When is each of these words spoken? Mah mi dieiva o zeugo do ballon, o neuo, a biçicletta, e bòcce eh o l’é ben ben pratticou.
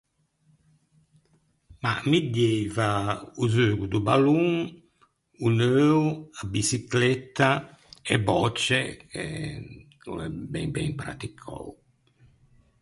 Mah 1.81 1.99
mi 2.09 2.19
dieiva 2.33 2.89
o 3.41 3.43
zeugo 3.53 3.85
do 3.93 3.99
ballon, 4.07 4.49
o 5.45 5.47
neuo, 5.59 6.03
a 6.39 6.41
biçicletta, 6.53 7.49
e 8.13 8.15
bòcce 8.27 8.79
eh 9.21 9.55
o 10.09 10.11
l’é 10.17 10.27
ben 10.53 10.67
ben 10.75 10.89
pratticou. 10.99 11.67